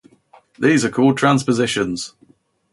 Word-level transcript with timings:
These 0.57 0.83
are 0.83 0.89
called 0.89 1.19
transpositions. 1.19 2.15